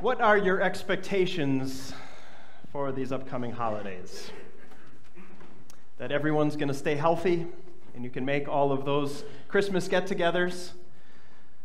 What 0.00 0.22
are 0.22 0.38
your 0.38 0.62
expectations 0.62 1.92
for 2.72 2.90
these 2.90 3.12
upcoming 3.12 3.52
holidays? 3.52 4.30
That 5.98 6.10
everyone's 6.10 6.56
going 6.56 6.68
to 6.68 6.74
stay 6.74 6.94
healthy 6.94 7.46
and 7.94 8.02
you 8.02 8.08
can 8.08 8.24
make 8.24 8.48
all 8.48 8.72
of 8.72 8.86
those 8.86 9.24
Christmas 9.48 9.88
get 9.88 10.06
togethers? 10.06 10.70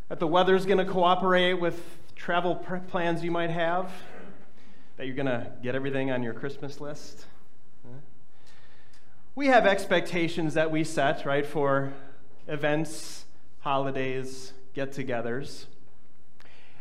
That 0.09 0.19
the 0.19 0.27
weather's 0.27 0.65
going 0.65 0.85
to 0.85 0.91
cooperate 0.91 1.53
with 1.53 1.81
travel 2.17 2.55
plans 2.89 3.23
you 3.23 3.32
might 3.32 3.52
have? 3.52 3.89
That 4.97 5.05
you're 5.05 5.15
going 5.15 5.27
to 5.27 5.49
get 5.63 5.73
everything 5.73 6.11
on 6.11 6.21
your 6.21 6.33
Christmas 6.33 6.81
list? 6.81 7.27
We 9.33 9.47
have 9.47 9.65
expectations 9.65 10.55
that 10.55 10.71
we 10.71 10.83
set, 10.83 11.25
right, 11.25 11.45
for 11.45 11.93
events, 12.49 13.23
holidays, 13.61 14.52
get 14.73 14.91
togethers. 14.91 15.67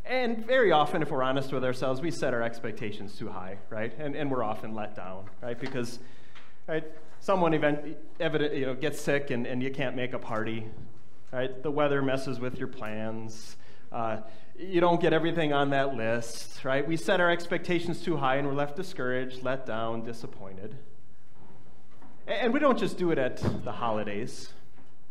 And 0.06 0.44
very 0.46 0.70
often, 0.70 1.00
if 1.00 1.10
we're 1.10 1.22
honest 1.22 1.52
with 1.52 1.64
ourselves, 1.64 2.02
we 2.02 2.10
set 2.10 2.34
our 2.34 2.42
expectations 2.42 3.16
too 3.16 3.28
high, 3.28 3.56
right? 3.70 3.92
And, 3.98 4.14
and 4.14 4.30
we're 4.30 4.42
often 4.42 4.74
let 4.74 4.94
down, 4.94 5.24
right? 5.42 5.58
Because 5.58 5.98
right, 6.66 6.84
someone 7.20 7.54
event, 7.54 7.96
evident, 8.20 8.54
you 8.54 8.66
know, 8.66 8.74
gets 8.74 9.00
sick 9.00 9.30
and, 9.30 9.46
and 9.46 9.62
you 9.62 9.70
can't 9.70 9.96
make 9.96 10.12
a 10.12 10.18
party, 10.18 10.66
right? 11.32 11.62
The 11.62 11.70
weather 11.70 12.02
messes 12.02 12.38
with 12.38 12.58
your 12.58 12.68
plans. 12.68 13.56
Uh, 13.90 14.18
you 14.58 14.80
don't 14.80 15.00
get 15.00 15.14
everything 15.14 15.54
on 15.54 15.70
that 15.70 15.94
list, 15.94 16.64
right? 16.64 16.86
We 16.86 16.98
set 16.98 17.20
our 17.20 17.30
expectations 17.30 18.02
too 18.02 18.18
high 18.18 18.36
and 18.36 18.46
we're 18.46 18.54
left 18.54 18.76
discouraged, 18.76 19.42
let 19.42 19.64
down, 19.64 20.04
disappointed. 20.04 20.76
And 22.26 22.52
we 22.52 22.60
don't 22.60 22.78
just 22.78 22.98
do 22.98 23.10
it 23.10 23.18
at 23.18 23.38
the 23.64 23.72
holidays, 23.72 24.50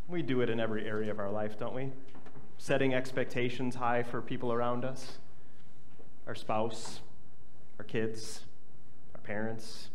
we 0.08 0.22
do 0.22 0.42
it 0.42 0.50
in 0.50 0.60
every 0.60 0.86
area 0.86 1.12
of 1.12 1.20
our 1.20 1.32
life, 1.32 1.58
don't 1.58 1.74
we? 1.74 1.92
Setting 2.58 2.94
expectations 2.94 3.76
high 3.76 4.04
for 4.04 4.22
people 4.22 4.52
around 4.52 4.86
us 4.86 5.18
our 6.26 6.36
spouse, 6.36 7.02
our 7.80 7.84
kids, 7.84 8.42
our 9.14 9.20
parents, 9.22 9.90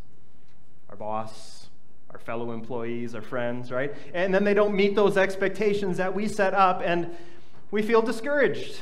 our 0.90 0.96
boss, 0.96 1.68
our 2.10 2.18
fellow 2.18 2.52
employees, 2.52 3.14
our 3.14 3.22
friends, 3.22 3.70
right? 3.70 3.94
And 4.12 4.34
then 4.34 4.44
they 4.44 4.54
don't 4.54 4.74
meet 4.74 4.94
those 4.94 5.16
expectations 5.16 5.96
that 5.96 6.14
we 6.14 6.28
set 6.28 6.54
up, 6.54 6.82
and 6.84 7.14
we 7.70 7.82
feel 7.82 8.02
discouraged 8.02 8.80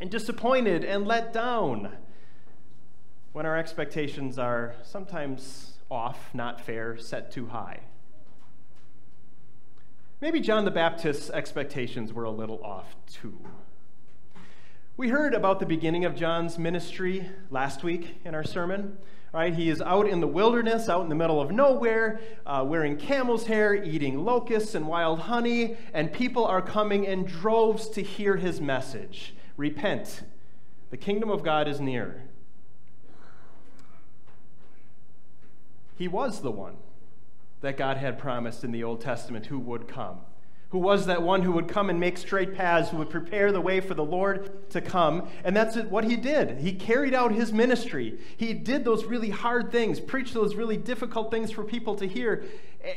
and 0.00 0.10
disappointed 0.10 0.84
and 0.84 1.06
let 1.06 1.32
down 1.32 1.96
when 3.32 3.46
our 3.46 3.56
expectations 3.56 4.38
are 4.38 4.74
sometimes 4.82 5.78
off, 5.90 6.30
not 6.34 6.60
fair, 6.60 6.96
set 6.96 7.30
too 7.30 7.46
high. 7.46 7.80
Maybe 10.20 10.40
John 10.40 10.64
the 10.64 10.72
Baptist's 10.72 11.30
expectations 11.30 12.12
were 12.12 12.24
a 12.24 12.30
little 12.30 12.60
off 12.64 12.96
too. 13.06 13.38
We 14.96 15.10
heard 15.10 15.32
about 15.32 15.60
the 15.60 15.66
beginning 15.66 16.04
of 16.04 16.16
John's 16.16 16.58
ministry 16.58 17.30
last 17.50 17.84
week 17.84 18.16
in 18.24 18.34
our 18.34 18.42
sermon. 18.42 18.98
Right, 19.32 19.54
he 19.54 19.68
is 19.68 19.80
out 19.82 20.08
in 20.08 20.20
the 20.20 20.26
wilderness, 20.26 20.88
out 20.88 21.02
in 21.02 21.08
the 21.08 21.14
middle 21.14 21.40
of 21.40 21.52
nowhere, 21.52 22.18
uh, 22.46 22.64
wearing 22.66 22.96
camel's 22.96 23.46
hair, 23.46 23.74
eating 23.74 24.24
locusts 24.24 24.74
and 24.74 24.88
wild 24.88 25.20
honey, 25.20 25.76
and 25.92 26.12
people 26.12 26.46
are 26.46 26.62
coming 26.62 27.04
in 27.04 27.24
droves 27.24 27.88
to 27.90 28.02
hear 28.02 28.36
his 28.36 28.60
message 28.60 29.34
Repent, 29.56 30.22
the 30.90 30.96
kingdom 30.96 31.30
of 31.30 31.44
God 31.44 31.68
is 31.68 31.78
near. 31.78 32.24
He 35.96 36.08
was 36.08 36.40
the 36.40 36.50
one 36.50 36.76
that 37.60 37.76
God 37.76 37.96
had 37.96 38.18
promised 38.18 38.64
in 38.64 38.72
the 38.72 38.84
Old 38.84 39.00
Testament 39.00 39.46
who 39.46 39.58
would 39.58 39.88
come. 39.88 40.20
Who 40.70 40.78
was 40.78 41.06
that 41.06 41.22
one 41.22 41.42
who 41.42 41.52
would 41.52 41.66
come 41.66 41.88
and 41.88 41.98
make 41.98 42.18
straight 42.18 42.54
paths, 42.54 42.90
who 42.90 42.98
would 42.98 43.08
prepare 43.08 43.52
the 43.52 43.60
way 43.60 43.80
for 43.80 43.94
the 43.94 44.04
Lord 44.04 44.68
to 44.70 44.82
come. 44.82 45.28
And 45.42 45.56
that's 45.56 45.76
what 45.76 46.04
he 46.04 46.14
did. 46.14 46.58
He 46.58 46.72
carried 46.72 47.14
out 47.14 47.32
his 47.32 47.54
ministry. 47.54 48.18
He 48.36 48.52
did 48.52 48.84
those 48.84 49.04
really 49.04 49.30
hard 49.30 49.72
things, 49.72 49.98
preached 49.98 50.34
those 50.34 50.54
really 50.54 50.76
difficult 50.76 51.30
things 51.30 51.50
for 51.50 51.64
people 51.64 51.94
to 51.96 52.06
hear. 52.06 52.44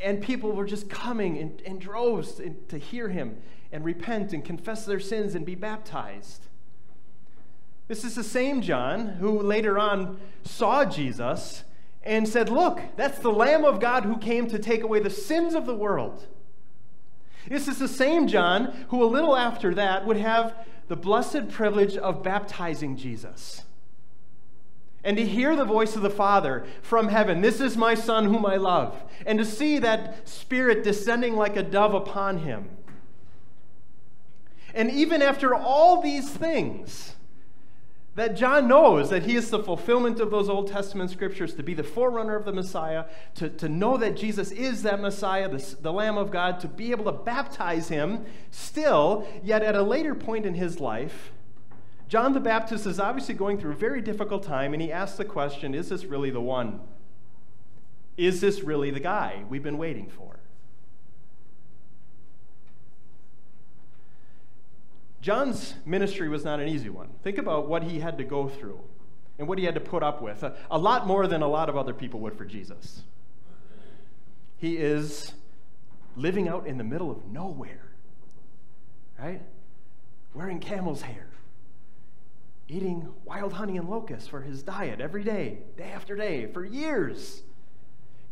And 0.02 0.22
people 0.22 0.52
were 0.52 0.66
just 0.66 0.90
coming 0.90 1.36
in, 1.36 1.58
in 1.64 1.78
droves 1.78 2.42
to 2.68 2.78
hear 2.78 3.08
him 3.08 3.38
and 3.72 3.84
repent 3.84 4.34
and 4.34 4.44
confess 4.44 4.84
their 4.84 5.00
sins 5.00 5.34
and 5.34 5.46
be 5.46 5.54
baptized. 5.54 6.48
This 7.88 8.04
is 8.04 8.14
the 8.14 8.24
same 8.24 8.60
John 8.60 9.06
who 9.18 9.40
later 9.40 9.78
on 9.78 10.20
saw 10.44 10.84
Jesus 10.84 11.64
and 12.04 12.28
said, 12.28 12.48
Look, 12.48 12.80
that's 12.96 13.18
the 13.18 13.32
Lamb 13.32 13.64
of 13.64 13.80
God 13.80 14.04
who 14.04 14.18
came 14.18 14.48
to 14.48 14.58
take 14.58 14.82
away 14.82 15.00
the 15.00 15.10
sins 15.10 15.54
of 15.54 15.66
the 15.66 15.74
world. 15.74 16.26
This 17.48 17.68
is 17.68 17.78
the 17.78 17.88
same 17.88 18.28
John 18.28 18.86
who, 18.88 19.02
a 19.02 19.06
little 19.06 19.36
after 19.36 19.74
that, 19.74 20.06
would 20.06 20.16
have 20.16 20.54
the 20.88 20.96
blessed 20.96 21.48
privilege 21.50 21.96
of 21.96 22.22
baptizing 22.22 22.96
Jesus. 22.96 23.62
And 25.04 25.16
to 25.16 25.26
hear 25.26 25.56
the 25.56 25.64
voice 25.64 25.96
of 25.96 26.02
the 26.02 26.10
Father 26.10 26.64
from 26.80 27.08
heaven, 27.08 27.40
this 27.40 27.60
is 27.60 27.76
my 27.76 27.94
Son 27.94 28.26
whom 28.26 28.46
I 28.46 28.56
love, 28.56 29.02
and 29.26 29.38
to 29.38 29.44
see 29.44 29.78
that 29.80 30.28
Spirit 30.28 30.84
descending 30.84 31.34
like 31.34 31.56
a 31.56 31.62
dove 31.62 31.94
upon 31.94 32.38
him. 32.38 32.68
And 34.74 34.90
even 34.90 35.20
after 35.20 35.54
all 35.54 36.00
these 36.00 36.30
things, 36.30 37.16
that 38.14 38.36
John 38.36 38.68
knows 38.68 39.08
that 39.08 39.22
he 39.22 39.36
is 39.36 39.48
the 39.48 39.62
fulfillment 39.62 40.20
of 40.20 40.30
those 40.30 40.48
Old 40.48 40.68
Testament 40.68 41.10
scriptures, 41.10 41.54
to 41.54 41.62
be 41.62 41.72
the 41.72 41.82
forerunner 41.82 42.36
of 42.36 42.44
the 42.44 42.52
Messiah, 42.52 43.06
to, 43.36 43.48
to 43.48 43.68
know 43.68 43.96
that 43.96 44.16
Jesus 44.16 44.50
is 44.50 44.82
that 44.82 45.00
Messiah, 45.00 45.48
the, 45.48 45.76
the 45.80 45.92
Lamb 45.92 46.18
of 46.18 46.30
God, 46.30 46.60
to 46.60 46.68
be 46.68 46.90
able 46.90 47.06
to 47.06 47.12
baptize 47.12 47.88
him 47.88 48.26
still, 48.50 49.26
yet 49.42 49.62
at 49.62 49.74
a 49.74 49.82
later 49.82 50.14
point 50.14 50.44
in 50.44 50.54
his 50.54 50.78
life, 50.78 51.32
John 52.06 52.34
the 52.34 52.40
Baptist 52.40 52.84
is 52.84 53.00
obviously 53.00 53.34
going 53.34 53.58
through 53.58 53.72
a 53.72 53.76
very 53.76 54.02
difficult 54.02 54.42
time, 54.42 54.74
and 54.74 54.82
he 54.82 54.92
asks 54.92 55.16
the 55.16 55.24
question 55.24 55.74
Is 55.74 55.88
this 55.88 56.04
really 56.04 56.28
the 56.28 56.42
one? 56.42 56.80
Is 58.18 58.42
this 58.42 58.62
really 58.62 58.90
the 58.90 59.00
guy 59.00 59.44
we've 59.48 59.62
been 59.62 59.78
waiting 59.78 60.10
for? 60.10 60.41
John's 65.22 65.74
ministry 65.86 66.28
was 66.28 66.44
not 66.44 66.58
an 66.58 66.68
easy 66.68 66.90
one. 66.90 67.08
Think 67.22 67.38
about 67.38 67.68
what 67.68 67.84
he 67.84 68.00
had 68.00 68.18
to 68.18 68.24
go 68.24 68.48
through 68.48 68.80
and 69.38 69.46
what 69.46 69.56
he 69.56 69.64
had 69.64 69.74
to 69.74 69.80
put 69.80 70.02
up 70.02 70.20
with. 70.20 70.42
A, 70.42 70.56
a, 70.68 70.76
lot 70.76 71.06
more 71.06 71.28
than 71.28 71.42
a 71.42 71.48
lot 71.48 71.68
of 71.68 71.76
other 71.76 71.94
people 71.94 72.18
would 72.20 72.36
for 72.36 72.44
Jesus. 72.44 73.02
He 74.58 74.76
is 74.76 75.32
living 76.16 76.48
out 76.48 76.66
in 76.66 76.76
the 76.76 76.84
middle 76.84 77.10
of 77.10 77.24
nowhere, 77.30 77.88
right? 79.18 79.40
Wearing 80.34 80.58
camel's 80.58 81.02
hair, 81.02 81.28
eating 82.68 83.08
wild 83.24 83.52
honey 83.52 83.76
and 83.76 83.88
locusts 83.88 84.28
for 84.28 84.40
his 84.40 84.64
diet 84.64 85.00
every 85.00 85.22
day, 85.22 85.58
day 85.76 85.92
after 85.92 86.16
day, 86.16 86.46
for 86.46 86.64
years. 86.64 87.42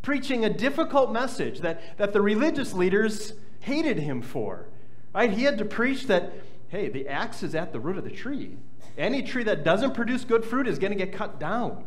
Preaching 0.03 0.45
a 0.45 0.51
difficult 0.51 1.13
message 1.13 1.61
that, 1.61 1.99
that 1.99 2.13
the 2.13 2.21
religious 2.21 2.73
leaders 2.73 3.35
hated 3.61 3.99
him 3.99 4.23
for. 4.23 4.67
Right? 5.15 5.31
He 5.31 5.45
had 5.45 5.59
to 5.59 5.65
preach 5.65 6.07
that 6.07 6.33
hey, 6.71 6.89
the 6.89 7.09
axe 7.09 7.43
is 7.43 7.55
at 7.55 7.73
the 7.73 7.81
root 7.81 7.99
of 7.99 8.05
the 8.05 8.11
tree. 8.11 8.57
Any 8.97 9.23
tree 9.23 9.43
that 9.45 9.65
doesn't 9.65 9.93
produce 9.93 10.25
good 10.25 10.45
fruit 10.45 10.67
is 10.67 10.79
going 10.79 10.97
to 10.97 10.99
get 10.99 11.13
cut 11.13 11.39
down. 11.39 11.85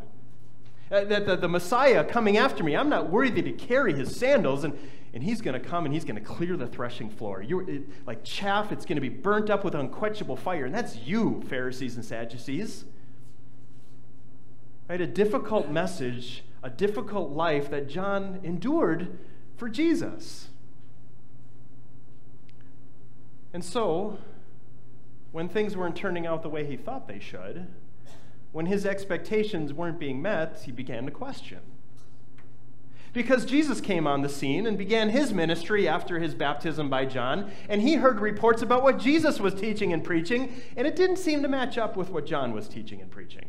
Uh, 0.92 1.06
that 1.06 1.26
the, 1.26 1.38
the, 1.38 1.48
Messiah 1.48 2.04
coming 2.04 2.38
after 2.38 2.64
me, 2.64 2.76
I'm 2.76 2.90
not 2.90 3.10
worthy 3.10 3.42
to 3.42 3.52
carry 3.54 3.94
his 3.94 4.16
sandals, 4.16 4.66
and, 4.66 4.78
and 5.14 5.24
he's 5.24 5.42
going 5.42 5.60
to 5.60 5.66
come 5.66 5.86
and 5.86 5.94
he's 5.94 6.04
going 6.04 6.18
to 6.18 6.22
clear 6.22 6.58
the 6.58 6.68
threshing 6.68 7.10
floor. 7.10 7.42
You 7.42 7.86
like 8.06 8.24
chaff, 8.24 8.72
it's 8.72 8.86
going 8.86 8.98
to 8.98 9.02
be 9.02 9.10
burnt 9.10 9.50
up 9.50 9.64
with 9.64 9.74
unquenchable 9.74 10.36
fire, 10.36 10.66
and 10.66 10.76
that's 10.76 10.98
you, 10.98 11.42
Pharisees 11.48 11.96
and 11.96 12.04
Sadducees. 12.04 12.84
Right? 14.90 15.00
A 15.00 15.08
difficult 15.08 15.70
message, 15.70 16.44
a 16.62 16.70
difficult 16.70 17.32
life 17.32 17.72
that 17.72 17.88
John 17.88 18.42
endured 18.44 19.18
for 19.56 19.70
Jesus. 19.70 20.50
And 23.54 23.64
so, 23.64 24.18
when 25.34 25.50
things 25.50 25.76
weren't 25.76 25.96
turning 25.96 26.26
out 26.26 26.44
the 26.44 26.50
way 26.50 26.64
he 26.64 26.78
thought 26.78 27.08
they 27.08 27.20
should, 27.20 27.68
when 28.52 28.68
his 28.68 28.86
expectations 28.86 29.74
weren't 29.74 30.00
being 30.00 30.22
met, 30.22 30.62
he 30.64 30.72
began 30.72 31.06
to 31.06 31.12
question. 31.12 31.60
Because 33.14 33.44
Jesus 33.44 33.82
came 33.82 34.06
on 34.06 34.22
the 34.22 34.30
scene 34.30 34.68
and 34.68 34.78
began 34.78 35.10
his 35.10 35.34
ministry 35.34 35.88
after 35.88 36.20
his 36.20 36.36
baptism 36.36 36.88
by 36.88 37.06
John, 37.06 37.52
and 37.68 37.82
he 37.82 37.96
heard 37.96 38.20
reports 38.20 38.62
about 38.62 38.84
what 38.84 39.00
Jesus 39.00 39.40
was 39.40 39.56
teaching 39.56 39.92
and 39.92 40.04
preaching, 40.04 40.54
and 40.78 40.86
it 40.86 40.96
didn't 40.96 41.18
seem 41.18 41.42
to 41.42 41.48
match 41.48 41.80
up 41.80 41.98
with 41.98 42.12
what 42.12 42.28
John 42.28 42.54
was 42.54 42.68
teaching 42.68 43.02
and 43.02 43.10
preaching. 43.10 43.46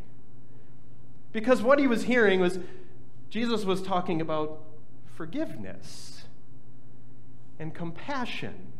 Because 1.32 1.60
what 1.60 1.78
he 1.78 1.86
was 1.86 2.04
hearing 2.04 2.40
was 2.40 2.58
Jesus 3.28 3.64
was 3.64 3.82
talking 3.82 4.22
about 4.22 4.62
forgiveness 5.16 6.24
and 7.58 7.74
compassion 7.74 8.72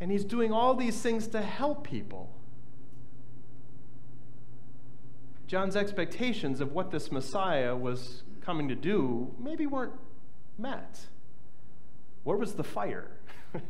and 0.00 0.10
he's 0.10 0.24
doing 0.24 0.52
all 0.52 0.74
these 0.74 1.00
things 1.00 1.26
to 1.28 1.42
help 1.42 1.84
people. 1.84 2.30
John's 5.46 5.76
expectations 5.76 6.60
of 6.60 6.72
what 6.72 6.90
this 6.90 7.12
Messiah 7.12 7.76
was 7.76 8.22
coming 8.40 8.68
to 8.68 8.74
do 8.74 9.34
maybe 9.38 9.66
weren't 9.66 9.92
met. 10.56 11.00
Where 12.24 12.36
was 12.36 12.54
the 12.54 12.64
fire? 12.64 13.10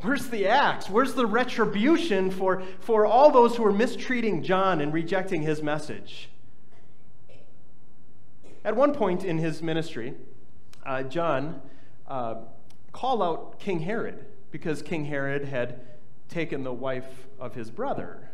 Where's 0.00 0.28
the 0.28 0.46
axe? 0.46 0.90
Where's 0.90 1.14
the 1.14 1.26
retribution 1.26 2.30
for, 2.30 2.62
for 2.80 3.06
all 3.06 3.30
those 3.30 3.56
who 3.56 3.64
are 3.64 3.72
mistreating 3.72 4.42
John 4.42 4.80
and 4.80 4.92
rejecting 4.92 5.42
his 5.42 5.62
message? 5.62 6.28
At 8.64 8.76
one 8.76 8.92
point 8.92 9.24
in 9.24 9.38
his 9.38 9.62
ministry, 9.62 10.14
uh, 10.84 11.04
John 11.04 11.62
uh, 12.08 12.34
called 12.92 13.22
out 13.22 13.60
King 13.60 13.80
Herod 13.80 14.26
because 14.56 14.80
King 14.80 15.04
Herod 15.04 15.44
had 15.44 15.82
taken 16.30 16.64
the 16.64 16.72
wife 16.72 17.26
of 17.38 17.54
his 17.54 17.70
brother. 17.70 18.30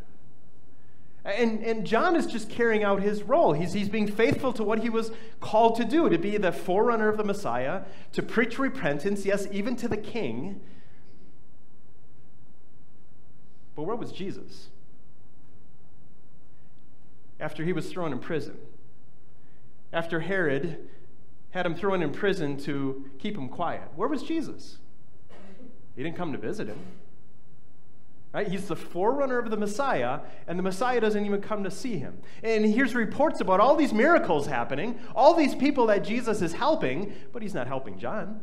And, 1.25 1.65
and 1.65 1.85
John 1.85 2.15
is 2.15 2.29
just 2.29 2.49
carrying 2.49 2.85
out 2.85 3.03
his 3.03 3.25
role. 3.25 3.55
He's, 3.55 3.73
he's 3.73 3.89
being 3.89 4.07
faithful 4.07 4.53
to 4.53 4.63
what 4.63 4.79
he 4.79 4.89
was 4.89 5.11
called 5.41 5.75
to 5.79 5.85
do 5.85 6.09
to 6.09 6.19
be 6.19 6.37
the 6.37 6.53
forerunner 6.53 7.09
of 7.09 7.17
the 7.17 7.25
Messiah, 7.25 7.83
to 8.13 8.23
preach 8.23 8.57
repentance, 8.57 9.27
yes, 9.27 9.49
even 9.51 9.75
to 9.75 9.89
the 9.89 9.97
king. 9.97 10.61
But 13.75 13.83
where 13.83 13.97
was 13.97 14.13
Jesus? 14.13 14.69
After 17.41 17.65
he 17.65 17.73
was 17.73 17.91
thrown 17.91 18.13
in 18.13 18.21
prison, 18.21 18.59
after 19.93 20.21
Herod 20.21 20.89
had 21.51 21.67
him 21.67 21.75
thrown 21.75 22.01
in 22.01 22.13
prison 22.13 22.59
to 22.59 23.11
keep 23.19 23.37
him 23.37 23.49
quiet, 23.49 23.89
where 23.97 24.09
was 24.09 24.23
Jesus? 24.23 24.79
He 25.97 26.03
didn't 26.03 26.17
come 26.17 26.33
to 26.33 26.39
visit 26.39 26.69
him. 26.69 26.79
Right? 28.33 28.49
He's 28.49 28.67
the 28.67 28.77
forerunner 28.77 29.39
of 29.39 29.51
the 29.51 29.59
Messiah, 29.59 30.21
and 30.47 30.59
the 30.59 30.63
Messiah 30.63 31.01
doesn't 31.01 31.25
even 31.25 31.43
come 31.43 31.65
to 31.65 31.71
see 31.71 31.99
him. 31.99 32.19
And 32.43 32.65
here's 32.65 32.95
reports 32.95 33.43
about 33.43 33.61
all 33.61 33.77
these 33.77 33.93
miracles 33.93 34.47
happening, 34.47 34.99
all 35.15 35.35
these 35.35 35.55
people 35.55 35.87
that 35.89 36.03
Jesus 36.03 36.41
is 36.41 36.55
helping, 36.55 37.13
but 37.33 37.43
he's 37.43 37.53
not 37.53 37.67
helping 37.67 37.99
John. 37.99 38.41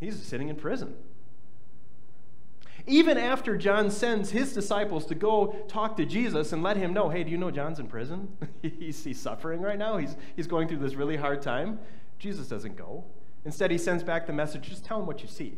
He's 0.00 0.20
sitting 0.20 0.48
in 0.48 0.56
prison. 0.56 0.96
Even 2.86 3.16
after 3.16 3.56
John 3.56 3.90
sends 3.90 4.30
his 4.30 4.52
disciples 4.52 5.06
to 5.06 5.14
go 5.14 5.56
talk 5.68 5.96
to 5.96 6.04
Jesus 6.04 6.52
and 6.52 6.62
let 6.62 6.76
him 6.76 6.92
know, 6.92 7.08
hey, 7.08 7.24
do 7.24 7.30
you 7.30 7.38
know 7.38 7.50
John's 7.50 7.78
in 7.78 7.86
prison? 7.86 8.36
he's, 8.62 9.02
he's 9.02 9.18
suffering 9.18 9.62
right 9.62 9.78
now. 9.78 9.96
He's, 9.96 10.16
he's 10.36 10.46
going 10.46 10.68
through 10.68 10.78
this 10.78 10.94
really 10.94 11.16
hard 11.16 11.40
time. 11.40 11.78
Jesus 12.18 12.48
doesn't 12.48 12.76
go. 12.76 13.04
Instead, 13.44 13.70
he 13.70 13.78
sends 13.78 14.02
back 14.02 14.26
the 14.26 14.32
message 14.32 14.68
just 14.68 14.84
tell 14.84 15.00
him 15.00 15.06
what 15.06 15.22
you 15.22 15.28
see. 15.28 15.54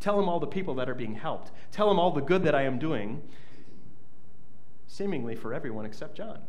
Tell 0.00 0.18
him 0.20 0.28
all 0.28 0.40
the 0.40 0.46
people 0.46 0.74
that 0.76 0.88
are 0.88 0.94
being 0.94 1.14
helped. 1.14 1.50
Tell 1.72 1.90
him 1.90 1.98
all 1.98 2.10
the 2.10 2.20
good 2.20 2.42
that 2.44 2.54
I 2.54 2.62
am 2.62 2.78
doing, 2.78 3.22
seemingly 4.86 5.34
for 5.34 5.54
everyone 5.54 5.86
except 5.86 6.16
John. 6.16 6.40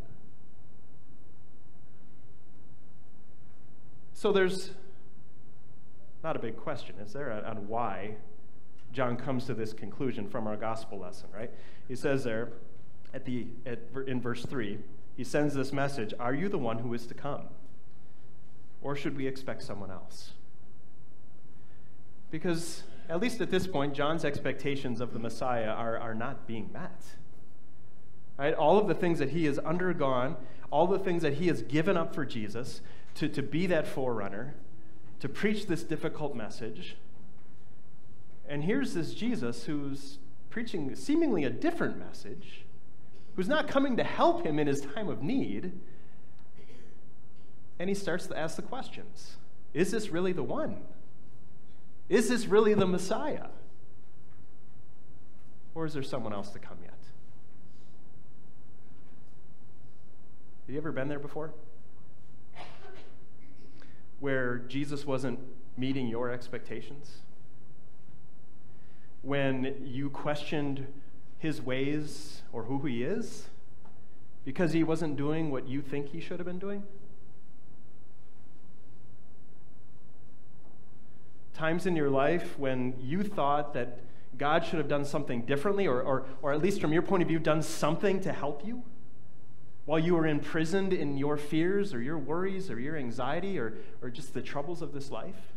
So 4.14 4.32
there's 4.32 4.72
not 6.24 6.36
a 6.36 6.40
big 6.40 6.58
question, 6.58 6.96
is 7.00 7.14
there, 7.14 7.32
on 7.46 7.68
why 7.68 8.16
John 8.92 9.16
comes 9.16 9.46
to 9.46 9.54
this 9.54 9.74
conclusion 9.74 10.28
from 10.28 10.48
our 10.48 10.58
gospel 10.58 11.00
lesson, 11.00 11.30
right? 11.34 11.52
He 11.88 11.96
says 11.96 12.24
there 12.24 12.50
at 13.14 13.26
the, 13.26 13.48
at, 13.66 13.80
in 14.08 14.20
verse 14.20 14.44
3, 14.44 14.80
he 15.16 15.24
sends 15.24 15.54
this 15.54 15.72
message 15.72 16.14
Are 16.20 16.34
you 16.34 16.50
the 16.50 16.58
one 16.58 16.80
who 16.80 16.94
is 16.94 17.06
to 17.08 17.14
come? 17.14 17.44
Or 18.82 18.96
should 18.96 19.18
we 19.18 19.28
expect 19.28 19.64
someone 19.64 19.92
else? 19.92 20.32
Because 22.30 22.84
at 23.10 23.22
least 23.22 23.40
at 23.42 23.52
this 23.52 23.68
point, 23.68 23.94
John's 23.94 24.26
expectations 24.26 25.00
of 25.00 25.14
the 25.14 25.20
Messiah 25.20 25.70
are, 25.70 25.98
are 25.98 26.14
not 26.14 26.46
being 26.46 26.70
met. 26.74 27.04
Right? 28.38 28.54
All 28.54 28.78
of 28.78 28.88
the 28.88 28.94
things 28.94 29.20
that 29.20 29.30
he 29.30 29.46
has 29.46 29.58
undergone, 29.60 30.36
all 30.72 30.88
the 30.88 31.00
things 31.00 31.22
that 31.24 31.36
he 31.36 31.48
has 31.48 31.62
given 31.62 31.96
up 31.96 32.14
for 32.14 32.26
Jesus 32.26 32.82
to, 33.16 33.30
to 33.30 33.42
be 33.42 33.66
that 33.68 33.88
forerunner, 33.88 34.56
to 35.20 35.30
preach 35.30 35.68
this 35.68 35.84
difficult 35.84 36.36
message. 36.36 36.98
And 38.48 38.64
here's 38.64 38.94
this 38.94 39.14
Jesus 39.14 39.64
who's 39.64 40.20
preaching 40.50 40.94
seemingly 40.96 41.44
a 41.44 41.50
different 41.50 41.98
message, 41.98 42.66
who's 43.36 43.48
not 43.48 43.68
coming 43.68 43.98
to 43.98 44.04
help 44.04 44.46
him 44.46 44.60
in 44.60 44.68
his 44.68 44.82
time 44.82 45.10
of 45.10 45.24
need. 45.24 45.72
And 47.80 47.90
he 47.90 47.96
starts 47.96 48.28
to 48.28 48.38
ask 48.38 48.56
the 48.56 48.62
questions 48.62 49.38
Is 49.74 49.92
this 49.92 50.10
really 50.10 50.34
the 50.34 50.44
one? 50.44 50.78
Is 52.10 52.30
this 52.30 52.48
really 52.48 52.74
the 52.74 52.88
Messiah? 52.88 53.48
Or 55.76 55.86
is 55.86 55.94
there 55.94 56.04
someone 56.04 56.34
else 56.34 56.50
to 56.52 56.60
come 56.60 56.78
yet? 56.82 56.94
Have 60.66 60.74
you 60.74 60.78
ever 60.78 60.92
been 60.92 61.08
there 61.08 61.20
before? 61.20 61.52
Where 64.20 64.58
Jesus 64.58 65.06
wasn't 65.06 65.40
meeting 65.78 66.08
your 66.08 66.32
expectations? 66.32 67.18
When 69.22 69.76
you 69.86 70.10
questioned 70.10 70.88
his 71.38 71.62
ways 71.62 72.42
or 72.52 72.64
who 72.64 72.80
he 72.80 73.04
is 73.04 73.48
because 74.44 74.74
he 74.74 74.84
wasn't 74.84 75.18
doing 75.18 75.52
what 75.52 75.68
you 75.68 75.82
think 75.82 76.10
he 76.10 76.20
should 76.20 76.40
have 76.40 76.48
been 76.48 76.60
doing? 76.60 76.84
Times 81.58 81.86
in 81.86 81.96
your 81.96 82.10
life 82.10 82.58
when 82.60 82.94
you 83.02 83.24
thought 83.24 83.74
that 83.74 84.00
God 84.38 84.64
should 84.64 84.78
have 84.78 84.88
done 84.88 85.04
something 85.04 85.42
differently, 85.42 85.88
or, 85.88 86.02
or, 86.02 86.26
or 86.42 86.54
at 86.54 86.62
least 86.62 86.80
from 86.80 86.94
your 86.94 87.02
point 87.02 87.24
of 87.24 87.28
view, 87.28 87.40
done 87.40 87.64
something 87.64 88.22
to 88.22 88.32
help 88.32 88.66
you? 88.66 88.84
While 89.86 90.00
you 90.00 90.14
were 90.16 90.28
imprisoned 90.28 90.94
in 90.94 91.18
your 91.18 91.38
fears 91.38 91.94
or 91.94 92.02
your 92.02 92.18
worries 92.18 92.70
or 92.70 92.80
your 92.80 92.96
anxiety 92.96 93.58
or, 93.58 93.74
or 94.02 94.10
just 94.10 94.34
the 94.34 94.42
troubles 94.42 94.82
of 94.82 94.94
this 94.94 95.10
life? 95.10 95.54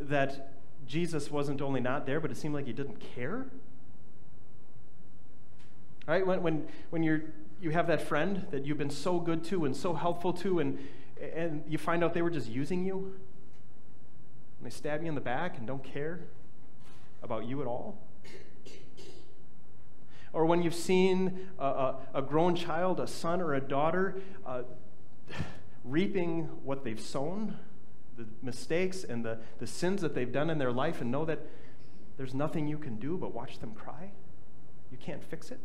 That 0.00 0.52
Jesus 0.86 1.30
wasn't 1.30 1.60
only 1.60 1.80
not 1.80 2.06
there, 2.06 2.18
but 2.18 2.30
it 2.30 2.36
seemed 2.36 2.54
like 2.54 2.66
he 2.66 2.72
didn't 2.72 2.98
care? 3.14 3.46
Right? 6.08 6.26
When, 6.26 6.42
when, 6.42 6.66
when 6.90 7.02
you're, 7.02 7.22
you 7.60 7.70
have 7.70 7.86
that 7.86 8.02
friend 8.02 8.46
that 8.50 8.64
you've 8.64 8.78
been 8.78 8.90
so 8.90 9.20
good 9.20 9.44
to 9.44 9.64
and 9.64 9.76
so 9.76 9.94
helpful 9.94 10.32
to, 10.32 10.58
and, 10.58 10.78
and 11.34 11.62
you 11.68 11.78
find 11.78 12.02
out 12.02 12.14
they 12.14 12.22
were 12.22 12.30
just 12.30 12.48
using 12.48 12.84
you, 12.84 13.14
and 14.58 14.66
they 14.66 14.70
stab 14.70 15.02
you 15.02 15.08
in 15.08 15.14
the 15.14 15.20
back 15.20 15.58
and 15.58 15.66
don't 15.66 15.84
care 15.84 16.20
about 17.22 17.46
you 17.46 17.60
at 17.60 17.66
all? 17.66 17.98
Or 20.32 20.44
when 20.44 20.62
you've 20.62 20.74
seen 20.74 21.48
a, 21.58 21.64
a, 21.64 21.96
a 22.14 22.22
grown 22.22 22.54
child, 22.54 23.00
a 23.00 23.06
son 23.06 23.40
or 23.40 23.54
a 23.54 23.60
daughter, 23.60 24.20
uh, 24.44 24.62
reaping 25.84 26.44
what 26.62 26.84
they've 26.84 27.00
sown, 27.00 27.56
the 28.16 28.26
mistakes 28.42 29.04
and 29.04 29.24
the, 29.24 29.38
the 29.58 29.66
sins 29.66 30.02
that 30.02 30.14
they've 30.14 30.32
done 30.32 30.50
in 30.50 30.58
their 30.58 30.72
life, 30.72 31.00
and 31.00 31.10
know 31.10 31.24
that 31.24 31.40
there's 32.16 32.34
nothing 32.34 32.66
you 32.66 32.78
can 32.78 32.96
do 32.96 33.16
but 33.16 33.34
watch 33.34 33.60
them 33.60 33.72
cry? 33.72 34.10
You 34.90 34.98
can't 34.98 35.24
fix 35.24 35.50
it? 35.50 35.60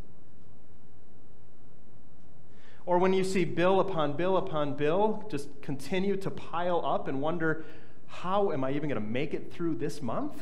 Or 2.85 2.97
when 2.97 3.13
you 3.13 3.23
see 3.23 3.45
bill 3.45 3.79
upon 3.79 4.13
bill 4.13 4.37
upon 4.37 4.75
bill 4.75 5.27
just 5.29 5.61
continue 5.61 6.15
to 6.17 6.31
pile 6.31 6.81
up 6.85 7.07
and 7.07 7.21
wonder, 7.21 7.63
how 8.11 8.51
am 8.51 8.63
I 8.63 8.71
even 8.71 8.89
going 8.89 9.01
to 9.01 9.09
make 9.09 9.33
it 9.33 9.51
through 9.53 9.75
this 9.75 10.01
month? 10.01 10.35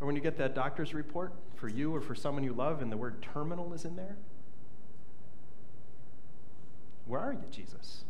Or 0.00 0.06
when 0.06 0.16
you 0.16 0.22
get 0.22 0.36
that 0.38 0.54
doctor's 0.54 0.92
report 0.92 1.32
for 1.54 1.68
you 1.68 1.94
or 1.94 2.00
for 2.00 2.14
someone 2.14 2.44
you 2.44 2.52
love 2.52 2.82
and 2.82 2.90
the 2.90 2.96
word 2.96 3.22
terminal 3.22 3.72
is 3.72 3.84
in 3.84 3.96
there? 3.96 4.16
Where 7.06 7.20
are 7.20 7.32
you, 7.32 7.44
Jesus? 7.50 8.04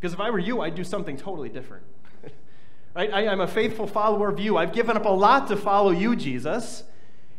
Because 0.00 0.12
if 0.12 0.20
I 0.20 0.30
were 0.30 0.38
you, 0.38 0.60
I'd 0.60 0.74
do 0.74 0.84
something 0.84 1.16
totally 1.16 1.48
different. 1.48 1.84
right? 2.94 3.12
I, 3.12 3.28
I'm 3.28 3.40
a 3.40 3.46
faithful 3.46 3.86
follower 3.86 4.28
of 4.28 4.40
you. 4.40 4.56
I've 4.56 4.72
given 4.72 4.96
up 4.96 5.04
a 5.04 5.10
lot 5.10 5.48
to 5.48 5.56
follow 5.56 5.90
you, 5.90 6.16
Jesus. 6.16 6.84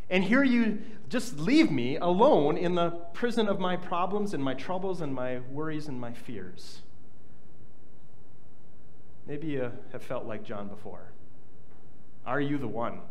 And 0.09 0.23
here 0.23 0.43
you 0.43 0.81
just 1.09 1.39
leave 1.39 1.71
me 1.71 1.97
alone 1.97 2.55
in 2.55 2.75
the 2.75 2.91
prison 3.13 3.47
of 3.47 3.59
my 3.59 3.75
problems 3.75 4.33
and 4.33 4.43
my 4.43 4.53
troubles 4.53 5.01
and 5.01 5.13
my 5.13 5.39
worries 5.39 5.87
and 5.87 5.99
my 5.99 6.13
fears. 6.13 6.81
Maybe 9.25 9.47
you 9.47 9.71
have 9.91 10.03
felt 10.03 10.25
like 10.25 10.43
John 10.43 10.67
before. 10.67 11.11
Are 12.25 12.39
you 12.39 12.59
the 12.59 12.67
one? 12.67 13.01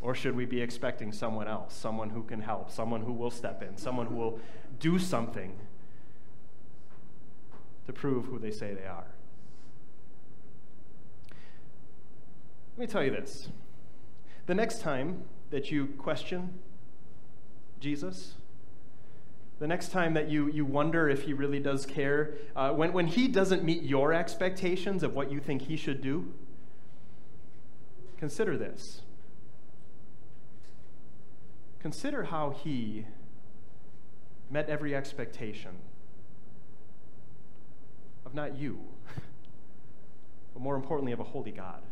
Or 0.00 0.14
should 0.14 0.34
we 0.34 0.46
be 0.46 0.62
expecting 0.62 1.12
someone 1.12 1.46
else, 1.46 1.74
someone 1.74 2.10
who 2.10 2.22
can 2.22 2.40
help, 2.40 2.70
someone 2.70 3.02
who 3.02 3.12
will 3.12 3.30
step 3.30 3.62
in, 3.62 3.76
someone 3.76 4.06
who 4.06 4.14
will 4.14 4.40
do 4.80 4.98
something 4.98 5.56
to 7.86 7.92
prove 7.92 8.26
who 8.26 8.38
they 8.38 8.50
say 8.50 8.72
they 8.72 8.86
are? 8.86 9.06
Let 12.76 12.78
me 12.78 12.86
tell 12.86 13.02
you 13.02 13.10
this. 13.10 13.48
The 14.46 14.54
next 14.54 14.80
time 14.80 15.24
that 15.50 15.70
you 15.70 15.86
question 15.98 16.60
Jesus, 17.80 18.34
the 19.58 19.66
next 19.66 19.90
time 19.90 20.14
that 20.14 20.28
you, 20.28 20.48
you 20.48 20.64
wonder 20.64 21.08
if 21.08 21.22
he 21.22 21.32
really 21.32 21.58
does 21.58 21.84
care, 21.84 22.34
uh, 22.54 22.70
when, 22.70 22.92
when 22.92 23.06
he 23.08 23.26
doesn't 23.26 23.64
meet 23.64 23.82
your 23.82 24.12
expectations 24.12 25.02
of 25.02 25.14
what 25.14 25.32
you 25.32 25.40
think 25.40 25.62
he 25.62 25.76
should 25.76 26.00
do, 26.00 26.32
consider 28.16 28.56
this. 28.56 29.02
Consider 31.80 32.24
how 32.24 32.50
he 32.50 33.06
met 34.50 34.68
every 34.68 34.94
expectation 34.94 35.72
of 38.24 38.34
not 38.34 38.56
you, 38.56 38.78
but 40.54 40.62
more 40.62 40.76
importantly, 40.76 41.12
of 41.12 41.20
a 41.20 41.24
holy 41.24 41.52
God. 41.52 41.82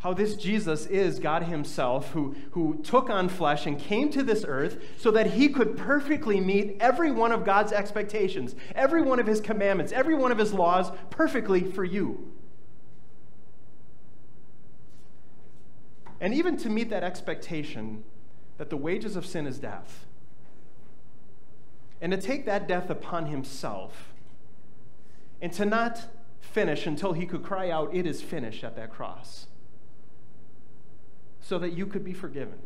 How 0.00 0.14
this 0.14 0.36
Jesus 0.36 0.86
is 0.86 1.18
God 1.18 1.44
Himself 1.44 2.12
who, 2.12 2.36
who 2.52 2.80
took 2.84 3.10
on 3.10 3.28
flesh 3.28 3.66
and 3.66 3.78
came 3.78 4.10
to 4.10 4.22
this 4.22 4.44
earth 4.46 4.80
so 4.96 5.10
that 5.10 5.32
He 5.32 5.48
could 5.48 5.76
perfectly 5.76 6.40
meet 6.40 6.76
every 6.78 7.10
one 7.10 7.32
of 7.32 7.44
God's 7.44 7.72
expectations, 7.72 8.54
every 8.76 9.02
one 9.02 9.18
of 9.18 9.26
His 9.26 9.40
commandments, 9.40 9.92
every 9.92 10.14
one 10.14 10.30
of 10.30 10.38
His 10.38 10.52
laws 10.52 10.92
perfectly 11.10 11.64
for 11.64 11.84
you. 11.84 12.32
And 16.20 16.32
even 16.32 16.56
to 16.58 16.68
meet 16.68 16.90
that 16.90 17.02
expectation 17.02 18.04
that 18.56 18.70
the 18.70 18.76
wages 18.76 19.16
of 19.16 19.26
sin 19.26 19.46
is 19.46 19.58
death, 19.58 20.04
and 22.00 22.12
to 22.12 22.18
take 22.18 22.46
that 22.46 22.68
death 22.68 22.88
upon 22.88 23.26
Himself, 23.26 24.12
and 25.42 25.52
to 25.54 25.64
not 25.64 26.06
finish 26.40 26.86
until 26.86 27.14
He 27.14 27.26
could 27.26 27.42
cry 27.42 27.68
out, 27.68 27.92
It 27.92 28.06
is 28.06 28.22
finished 28.22 28.62
at 28.62 28.76
that 28.76 28.92
cross 28.92 29.48
so 31.40 31.58
that 31.58 31.72
you 31.72 31.86
could 31.86 32.04
be 32.04 32.12
forgiven. 32.12 32.58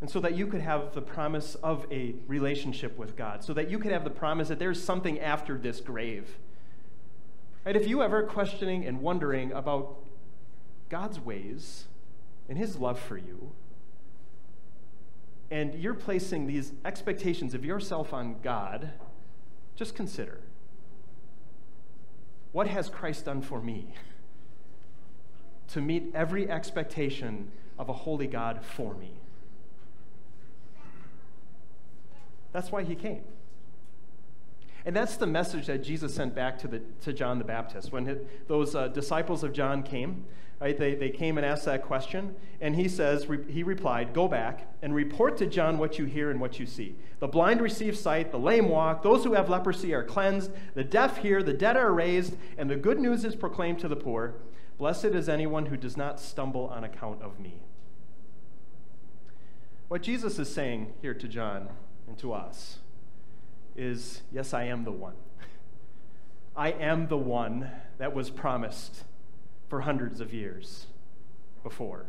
And 0.00 0.08
so 0.08 0.18
that 0.20 0.34
you 0.34 0.46
could 0.46 0.62
have 0.62 0.94
the 0.94 1.02
promise 1.02 1.56
of 1.56 1.86
a 1.90 2.14
relationship 2.26 2.96
with 2.96 3.16
God, 3.16 3.44
so 3.44 3.52
that 3.52 3.68
you 3.68 3.78
could 3.78 3.92
have 3.92 4.04
the 4.04 4.10
promise 4.10 4.48
that 4.48 4.58
there's 4.58 4.82
something 4.82 5.20
after 5.20 5.58
this 5.58 5.80
grave. 5.80 6.38
Right? 7.66 7.76
If 7.76 7.86
you 7.86 8.02
ever 8.02 8.22
questioning 8.22 8.86
and 8.86 9.02
wondering 9.02 9.52
about 9.52 9.98
God's 10.88 11.20
ways 11.20 11.84
and 12.48 12.56
his 12.56 12.76
love 12.76 12.98
for 12.98 13.18
you, 13.18 13.52
and 15.50 15.74
you're 15.74 15.94
placing 15.94 16.46
these 16.46 16.72
expectations 16.84 17.52
of 17.52 17.64
yourself 17.64 18.14
on 18.14 18.36
God, 18.42 18.92
just 19.76 19.94
consider 19.94 20.40
what 22.52 22.66
has 22.66 22.88
Christ 22.88 23.26
done 23.26 23.42
for 23.42 23.60
me? 23.60 23.94
to 25.72 25.80
meet 25.80 26.10
every 26.14 26.50
expectation 26.50 27.50
of 27.78 27.88
a 27.88 27.92
holy 27.92 28.26
God 28.26 28.60
for 28.62 28.94
me. 28.94 29.12
That's 32.52 32.72
why 32.72 32.82
he 32.82 32.94
came. 32.94 33.22
And 34.84 34.96
that's 34.96 35.16
the 35.16 35.26
message 35.26 35.66
that 35.66 35.82
Jesus 35.82 36.14
sent 36.14 36.34
back 36.34 36.58
to, 36.60 36.68
the, 36.68 36.80
to 37.02 37.12
John 37.12 37.38
the 37.38 37.44
Baptist. 37.44 37.92
When 37.92 38.06
his, 38.06 38.18
those 38.46 38.74
uh, 38.74 38.88
disciples 38.88 39.44
of 39.44 39.52
John 39.52 39.82
came, 39.82 40.24
right, 40.58 40.76
they, 40.76 40.94
they 40.94 41.10
came 41.10 41.36
and 41.36 41.46
asked 41.46 41.66
that 41.66 41.82
question, 41.82 42.34
and 42.60 42.74
he 42.74 42.88
says, 42.88 43.26
re, 43.26 43.38
he 43.50 43.62
replied, 43.62 44.14
Go 44.14 44.26
back 44.26 44.66
and 44.80 44.94
report 44.94 45.36
to 45.38 45.46
John 45.46 45.78
what 45.78 45.98
you 45.98 46.06
hear 46.06 46.30
and 46.30 46.40
what 46.40 46.58
you 46.58 46.66
see. 46.66 46.96
The 47.18 47.28
blind 47.28 47.60
receive 47.60 47.96
sight, 47.96 48.30
the 48.30 48.38
lame 48.38 48.68
walk, 48.68 49.02
those 49.02 49.24
who 49.24 49.34
have 49.34 49.50
leprosy 49.50 49.92
are 49.92 50.04
cleansed, 50.04 50.50
the 50.74 50.84
deaf 50.84 51.18
hear, 51.18 51.42
the 51.42 51.52
dead 51.52 51.76
are 51.76 51.92
raised, 51.92 52.36
and 52.56 52.70
the 52.70 52.76
good 52.76 52.98
news 52.98 53.24
is 53.24 53.36
proclaimed 53.36 53.80
to 53.80 53.88
the 53.88 53.96
poor. 53.96 54.34
Blessed 54.78 55.06
is 55.06 55.28
anyone 55.28 55.66
who 55.66 55.76
does 55.76 55.98
not 55.98 56.18
stumble 56.18 56.68
on 56.68 56.84
account 56.84 57.20
of 57.20 57.38
me. 57.38 57.60
What 59.88 60.02
Jesus 60.02 60.38
is 60.38 60.50
saying 60.50 60.94
here 61.02 61.12
to 61.12 61.28
John 61.28 61.68
and 62.06 62.16
to 62.18 62.32
us 62.32 62.78
is 63.76 64.22
yes, 64.32 64.54
I 64.54 64.64
am 64.64 64.84
the 64.84 64.92
one. 64.92 65.14
I 66.56 66.72
am 66.72 67.08
the 67.08 67.16
one 67.16 67.70
that 67.98 68.14
was 68.14 68.30
promised 68.30 69.04
for 69.68 69.82
hundreds 69.82 70.20
of 70.20 70.34
years 70.34 70.86
before. 71.62 72.06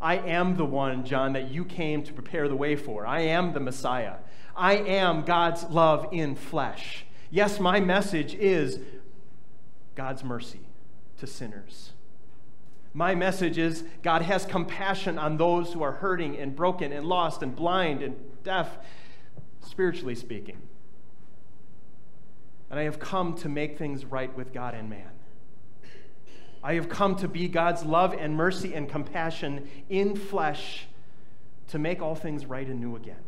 I 0.00 0.16
am 0.16 0.56
the 0.56 0.64
one, 0.64 1.04
John, 1.04 1.32
that 1.32 1.50
you 1.50 1.64
came 1.64 2.02
to 2.04 2.12
prepare 2.12 2.48
the 2.48 2.56
way 2.56 2.76
for. 2.76 3.06
I 3.06 3.20
am 3.20 3.52
the 3.52 3.60
Messiah. 3.60 4.16
I 4.56 4.76
am 4.76 5.22
God's 5.22 5.64
love 5.64 6.08
in 6.12 6.34
flesh. 6.34 7.04
Yes, 7.30 7.60
my 7.60 7.80
message 7.80 8.34
is 8.34 8.78
God's 9.94 10.24
mercy 10.24 10.60
to 11.18 11.26
sinners. 11.26 11.92
My 12.94 13.14
message 13.14 13.58
is 13.58 13.84
God 14.02 14.22
has 14.22 14.44
compassion 14.44 15.18
on 15.18 15.36
those 15.36 15.72
who 15.72 15.82
are 15.82 15.92
hurting 15.92 16.36
and 16.36 16.56
broken 16.56 16.92
and 16.92 17.06
lost 17.06 17.42
and 17.42 17.54
blind 17.54 18.02
and 18.02 18.16
deaf, 18.44 18.78
spiritually 19.60 20.14
speaking. 20.14 20.58
And 22.70 22.78
I 22.78 22.84
have 22.84 22.98
come 22.98 23.34
to 23.36 23.48
make 23.48 23.78
things 23.78 24.04
right 24.04 24.34
with 24.36 24.52
God 24.52 24.74
and 24.74 24.90
man. 24.90 25.10
I 26.62 26.74
have 26.74 26.88
come 26.88 27.16
to 27.16 27.28
be 27.28 27.48
God's 27.48 27.84
love 27.84 28.14
and 28.18 28.34
mercy 28.34 28.74
and 28.74 28.88
compassion 28.88 29.68
in 29.88 30.16
flesh 30.16 30.86
to 31.68 31.78
make 31.78 32.02
all 32.02 32.14
things 32.14 32.46
right 32.46 32.66
and 32.66 32.80
new 32.80 32.96
again. 32.96 33.22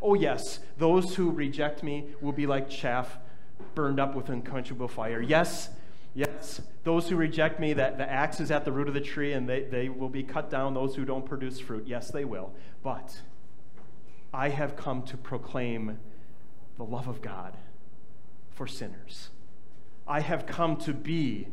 Oh, 0.00 0.14
yes, 0.14 0.60
those 0.78 1.16
who 1.16 1.30
reject 1.30 1.82
me 1.82 2.06
will 2.20 2.32
be 2.32 2.46
like 2.46 2.68
chaff 2.68 3.18
burned 3.74 3.98
up 3.98 4.14
with 4.14 4.28
unquenchable 4.28 4.88
fire. 4.88 5.20
Yes, 5.20 5.70
Yes, 6.14 6.62
those 6.84 7.08
who 7.08 7.16
reject 7.16 7.58
me, 7.58 7.72
that 7.72 7.98
the 7.98 8.08
axe 8.08 8.38
is 8.38 8.52
at 8.52 8.64
the 8.64 8.70
root 8.70 8.86
of 8.86 8.94
the 8.94 9.00
tree 9.00 9.32
and 9.32 9.48
they, 9.48 9.64
they 9.64 9.88
will 9.88 10.08
be 10.08 10.22
cut 10.22 10.48
down. 10.48 10.72
Those 10.72 10.94
who 10.94 11.04
don't 11.04 11.26
produce 11.26 11.58
fruit, 11.58 11.88
yes, 11.88 12.10
they 12.12 12.24
will. 12.24 12.52
But 12.84 13.20
I 14.34 14.48
have 14.48 14.74
come 14.74 15.02
to 15.04 15.16
proclaim 15.16 16.00
the 16.76 16.82
love 16.82 17.06
of 17.06 17.22
God 17.22 17.56
for 18.50 18.66
sinners. 18.66 19.30
I 20.08 20.20
have 20.20 20.44
come 20.44 20.76
to 20.78 20.92
be 20.92 21.46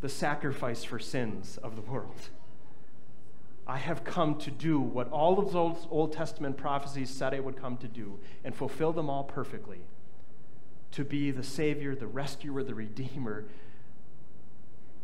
the 0.00 0.08
sacrifice 0.08 0.82
for 0.84 0.98
sins 0.98 1.58
of 1.62 1.76
the 1.76 1.82
world. 1.82 2.30
I 3.66 3.76
have 3.76 4.04
come 4.04 4.38
to 4.38 4.50
do 4.50 4.80
what 4.80 5.10
all 5.10 5.38
of 5.38 5.52
those 5.52 5.86
Old 5.90 6.14
Testament 6.14 6.56
prophecies 6.56 7.10
said 7.10 7.34
I 7.34 7.40
would 7.40 7.60
come 7.60 7.76
to 7.76 7.88
do 7.88 8.18
and 8.42 8.54
fulfill 8.54 8.94
them 8.94 9.10
all 9.10 9.24
perfectly 9.24 9.80
to 10.92 11.04
be 11.04 11.30
the 11.30 11.42
Savior, 11.42 11.94
the 11.94 12.06
rescuer, 12.06 12.62
the 12.62 12.74
Redeemer 12.74 13.44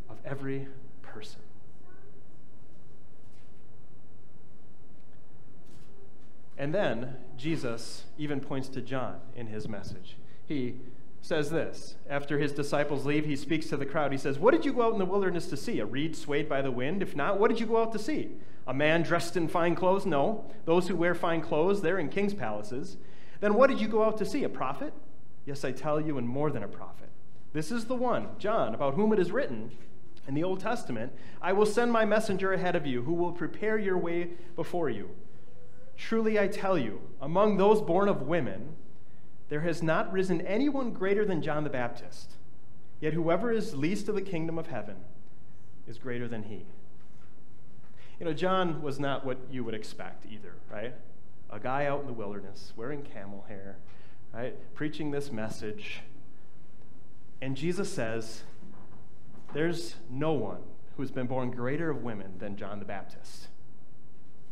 of 0.08 0.16
every 0.24 0.68
person. 1.02 1.40
And 6.56 6.74
then 6.74 7.16
Jesus 7.36 8.04
even 8.16 8.40
points 8.40 8.68
to 8.68 8.80
John 8.80 9.20
in 9.34 9.48
his 9.48 9.68
message. 9.68 10.16
He 10.46 10.76
says 11.20 11.50
this 11.50 11.96
after 12.08 12.38
his 12.38 12.52
disciples 12.52 13.06
leave, 13.06 13.24
he 13.24 13.36
speaks 13.36 13.66
to 13.68 13.76
the 13.76 13.86
crowd. 13.86 14.12
He 14.12 14.18
says, 14.18 14.38
What 14.38 14.52
did 14.52 14.64
you 14.64 14.72
go 14.72 14.82
out 14.82 14.92
in 14.92 14.98
the 14.98 15.04
wilderness 15.04 15.46
to 15.48 15.56
see? 15.56 15.80
A 15.80 15.86
reed 15.86 16.16
swayed 16.16 16.48
by 16.48 16.62
the 16.62 16.70
wind? 16.70 17.02
If 17.02 17.16
not, 17.16 17.40
what 17.40 17.50
did 17.50 17.60
you 17.60 17.66
go 17.66 17.82
out 17.82 17.92
to 17.92 17.98
see? 17.98 18.30
A 18.66 18.74
man 18.74 19.02
dressed 19.02 19.36
in 19.36 19.48
fine 19.48 19.74
clothes? 19.74 20.06
No. 20.06 20.44
Those 20.64 20.88
who 20.88 20.96
wear 20.96 21.14
fine 21.14 21.40
clothes, 21.40 21.82
they're 21.82 21.98
in 21.98 22.08
king's 22.08 22.34
palaces. 22.34 22.96
Then 23.40 23.54
what 23.54 23.68
did 23.68 23.80
you 23.80 23.88
go 23.88 24.04
out 24.04 24.18
to 24.18 24.24
see? 24.24 24.44
A 24.44 24.48
prophet? 24.48 24.92
Yes, 25.44 25.64
I 25.64 25.72
tell 25.72 26.00
you, 26.00 26.16
and 26.18 26.26
more 26.26 26.50
than 26.50 26.62
a 26.62 26.68
prophet. 26.68 27.08
This 27.52 27.70
is 27.70 27.84
the 27.84 27.94
one, 27.94 28.28
John, 28.38 28.74
about 28.74 28.94
whom 28.94 29.12
it 29.12 29.18
is 29.18 29.30
written 29.30 29.70
in 30.26 30.34
the 30.34 30.44
Old 30.44 30.60
Testament, 30.60 31.12
I 31.42 31.52
will 31.52 31.66
send 31.66 31.92
my 31.92 32.04
messenger 32.04 32.52
ahead 32.52 32.76
of 32.76 32.86
you 32.86 33.02
who 33.02 33.12
will 33.12 33.32
prepare 33.32 33.78
your 33.78 33.98
way 33.98 34.30
before 34.56 34.88
you. 34.88 35.10
Truly 35.96 36.38
I 36.38 36.48
tell 36.48 36.76
you, 36.76 37.00
among 37.20 37.56
those 37.56 37.80
born 37.80 38.08
of 38.08 38.22
women, 38.22 38.76
there 39.48 39.60
has 39.60 39.82
not 39.82 40.12
risen 40.12 40.40
anyone 40.42 40.92
greater 40.92 41.24
than 41.24 41.42
John 41.42 41.64
the 41.64 41.70
Baptist. 41.70 42.32
Yet 43.00 43.12
whoever 43.12 43.52
is 43.52 43.74
least 43.74 44.08
of 44.08 44.14
the 44.14 44.22
kingdom 44.22 44.58
of 44.58 44.68
heaven 44.68 44.96
is 45.86 45.98
greater 45.98 46.26
than 46.26 46.44
he. 46.44 46.64
You 48.18 48.26
know, 48.26 48.32
John 48.32 48.80
was 48.82 48.98
not 48.98 49.26
what 49.26 49.38
you 49.50 49.64
would 49.64 49.74
expect 49.74 50.26
either, 50.30 50.54
right? 50.72 50.94
A 51.50 51.58
guy 51.58 51.86
out 51.86 52.00
in 52.00 52.06
the 52.06 52.12
wilderness 52.12 52.72
wearing 52.76 53.02
camel 53.02 53.44
hair, 53.48 53.76
right? 54.32 54.54
Preaching 54.74 55.10
this 55.10 55.30
message. 55.30 56.00
And 57.42 57.56
Jesus 57.56 57.92
says, 57.92 58.42
there's 59.52 59.96
no 60.08 60.32
one 60.32 60.62
who's 60.96 61.10
been 61.10 61.26
born 61.26 61.50
greater 61.50 61.90
of 61.90 62.02
women 62.02 62.38
than 62.38 62.56
John 62.56 62.78
the 62.78 62.84
Baptist. 62.84 63.48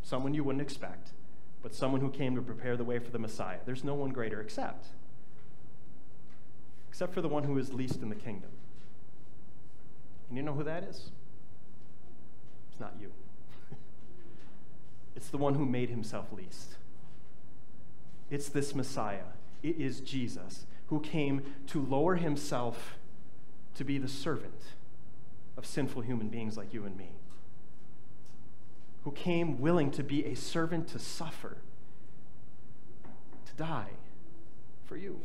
Someone 0.03 0.35
you 0.35 0.45
wouldn't 0.45 0.63
expect, 0.63 1.13
but 1.63 1.75
someone 1.75 2.01
who 2.01 2.11
came 2.11 2.35
to 2.35 2.43
prepare 2.43 2.77
the 2.77 2.85
way 2.85 2.99
for 2.99 3.11
the 3.11 3.19
Messiah. 3.19 3.59
There's 3.65 3.85
no 3.85 3.95
one 3.95 4.11
greater 4.11 4.41
except 4.41 4.89
except 6.93 7.15
for 7.15 7.23
the 7.23 7.29
one 7.29 7.45
who 7.45 7.57
is 7.57 7.73
least 7.73 8.03
in 8.03 8.11
the 8.11 8.15
kingdom. 8.15 8.51
And 10.29 10.37
you 10.37 10.43
know 10.43 10.53
who 10.53 10.63
that 10.63 10.83
is? 10.85 11.09
It's 12.71 12.79
not 12.79 12.93
you. 13.01 13.11
it's 15.17 15.29
the 15.29 15.39
one 15.39 15.55
who 15.55 15.65
made 15.65 15.89
himself 15.89 16.27
least. 16.31 16.77
It's 18.31 18.51
this 18.51 18.75
Messiah. 18.75 19.33
It 19.63 19.81
is 19.81 20.01
Jesus 20.01 20.67
who 20.89 21.01
came 21.01 21.55
to 21.69 21.81
lower 21.81 22.17
himself 22.17 22.99
to 23.75 23.85
be 23.85 23.97
the 23.97 24.07
servant 24.07 24.61
of 25.57 25.65
sinful 25.65 26.03
human 26.03 26.29
beings 26.29 26.59
like 26.59 26.75
you 26.75 26.85
and 26.85 26.95
me, 26.95 27.13
who 29.05 29.13
came 29.13 29.61
willing 29.61 29.91
to 29.91 30.03
be 30.03 30.25
a 30.27 30.35
servant 30.35 30.89
to 30.89 30.99
suffer, 30.99 31.57
to 33.47 33.55
die 33.55 33.91
for 34.85 34.97
you, 34.97 35.21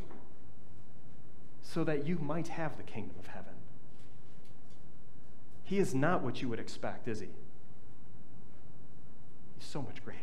so 1.62 1.84
that 1.84 2.06
you 2.06 2.18
might 2.18 2.48
have 2.48 2.76
the 2.76 2.82
kingdom 2.82 3.14
of 3.18 3.26
heaven. 3.26 3.52
He 5.64 5.78
is 5.78 5.94
not 5.94 6.22
what 6.22 6.40
you 6.40 6.48
would 6.48 6.58
expect, 6.58 7.06
is 7.08 7.20
he? 7.20 7.28
He's 9.58 9.68
so 9.68 9.82
much 9.82 10.04
greater. 10.04 10.20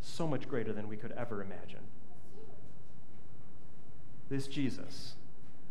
So 0.00 0.26
much 0.26 0.48
greater 0.48 0.72
than 0.72 0.88
we 0.88 0.96
could 0.96 1.12
ever 1.12 1.42
imagine. 1.42 1.80
this 4.30 4.46
Jesus 4.46 5.14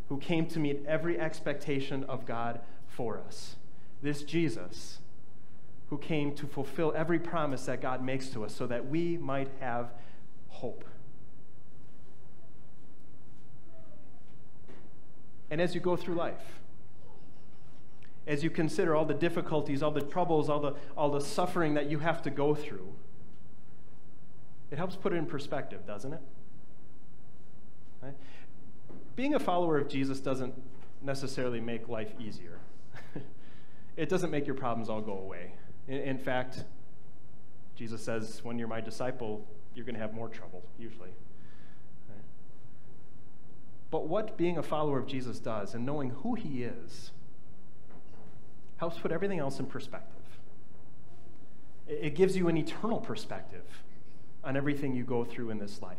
who 0.09 0.17
came 0.17 0.45
to 0.47 0.59
meet 0.59 0.83
every 0.85 1.19
expectation 1.19 2.03
of 2.03 2.25
God 2.25 2.59
for 2.87 3.19
us. 3.25 3.55
This 4.01 4.21
Jesus 4.23 4.99
who 5.89 5.97
came 5.97 6.33
to 6.35 6.45
fulfill 6.45 6.93
every 6.95 7.19
promise 7.19 7.65
that 7.65 7.81
God 7.81 8.03
makes 8.03 8.29
to 8.29 8.45
us 8.45 8.55
so 8.55 8.67
that 8.67 8.87
we 8.87 9.17
might 9.17 9.49
have 9.59 9.91
hope. 10.49 10.85
And 15.49 15.59
as 15.59 15.73
you 15.73 15.81
go 15.81 15.95
through 15.95 16.15
life, 16.15 16.59
as 18.27 18.43
you 18.43 18.51
consider 18.51 18.95
all 18.95 19.05
the 19.05 19.15
difficulties, 19.15 19.81
all 19.81 19.89
the 19.89 20.01
troubles, 20.01 20.49
all 20.49 20.59
the, 20.59 20.75
all 20.95 21.09
the 21.09 21.21
suffering 21.21 21.73
that 21.73 21.89
you 21.89 21.97
have 21.99 22.21
to 22.21 22.29
go 22.29 22.53
through, 22.53 22.93
it 24.69 24.77
helps 24.77 24.95
put 24.95 25.13
it 25.13 25.15
in 25.15 25.25
perspective, 25.25 25.87
doesn't 25.87 26.13
it? 26.13 26.21
Right? 28.03 28.13
Being 29.15 29.33
a 29.33 29.39
follower 29.39 29.79
of 29.79 29.89
Jesus 29.89 30.19
doesn't 30.19 30.53
necessarily 31.01 31.59
make 31.59 31.89
life 31.89 32.11
easier. 32.19 32.59
it 33.97 34.09
doesn't 34.09 34.29
make 34.29 34.45
your 34.45 34.55
problems 34.55 34.89
all 34.89 35.01
go 35.01 35.17
away. 35.17 35.53
In, 35.87 35.97
in 35.97 36.17
fact, 36.17 36.63
Jesus 37.75 38.03
says, 38.03 38.41
when 38.43 38.59
you're 38.59 38.67
my 38.67 38.81
disciple, 38.81 39.45
you're 39.73 39.85
going 39.85 39.95
to 39.95 40.01
have 40.01 40.13
more 40.13 40.29
trouble, 40.29 40.63
usually. 40.77 41.11
But 43.91 44.07
what 44.07 44.37
being 44.37 44.57
a 44.57 44.63
follower 44.63 44.99
of 44.99 45.07
Jesus 45.07 45.39
does, 45.39 45.73
and 45.73 45.85
knowing 45.85 46.11
who 46.11 46.35
he 46.35 46.63
is, 46.63 47.11
helps 48.77 48.97
put 48.97 49.11
everything 49.11 49.39
else 49.39 49.59
in 49.59 49.65
perspective. 49.65 50.23
It, 51.87 51.99
it 52.01 52.15
gives 52.15 52.37
you 52.37 52.47
an 52.47 52.57
eternal 52.57 52.99
perspective 52.99 53.65
on 54.43 54.55
everything 54.55 54.95
you 54.95 55.03
go 55.03 55.25
through 55.25 55.49
in 55.49 55.59
this 55.59 55.81
life. 55.81 55.97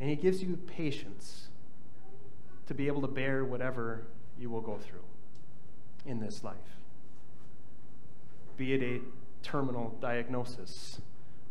And 0.00 0.08
He 0.10 0.16
gives 0.16 0.42
you 0.42 0.56
patience 0.56 1.48
to 2.66 2.74
be 2.74 2.86
able 2.86 3.00
to 3.00 3.08
bear 3.08 3.44
whatever 3.44 4.02
you 4.38 4.50
will 4.50 4.60
go 4.60 4.78
through 4.78 5.04
in 6.06 6.20
this 6.20 6.44
life. 6.44 6.56
Be 8.58 8.74
it 8.74 8.82
a 8.82 9.00
terminal 9.42 9.96
diagnosis, 10.00 11.00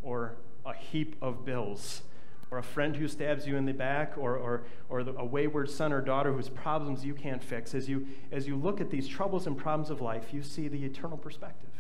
or 0.04 0.36
a 0.66 0.74
heap 0.74 1.16
of 1.22 1.44
bills, 1.46 2.04
or 2.52 2.60
a 2.60 2.64
friend 2.64 2.96
who 2.96 3.08
stabs 3.08 3.48
you 3.48 3.56
in 3.56 3.66
the 3.66 3.74
back, 3.74 4.14
or, 4.18 4.38
or, 4.38 4.64
or 4.90 5.00
a 5.00 5.26
wayward 5.26 5.70
son 5.70 5.92
or 5.92 6.02
daughter 6.02 6.32
whose 6.32 6.50
problems 6.50 7.04
you 7.04 7.14
can't 7.14 7.44
fix. 7.44 7.74
As 7.74 7.90
you, 7.90 8.06
as 8.32 8.48
you 8.48 8.56
look 8.56 8.80
at 8.80 8.92
these 8.92 9.08
troubles 9.08 9.48
and 9.48 9.58
problems 9.58 9.90
of 9.90 10.02
life, 10.02 10.34
you 10.34 10.44
see 10.44 10.68
the 10.68 10.84
eternal 10.84 11.18
perspective 11.18 11.72